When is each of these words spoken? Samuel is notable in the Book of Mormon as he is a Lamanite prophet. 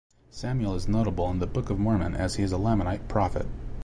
Samuel 0.31 0.73
is 0.73 0.87
notable 0.87 1.29
in 1.29 1.37
the 1.37 1.45
Book 1.45 1.69
of 1.69 1.77
Mormon 1.77 2.15
as 2.15 2.33
he 2.37 2.41
is 2.41 2.51
a 2.51 2.57
Lamanite 2.57 3.07
prophet. 3.07 3.45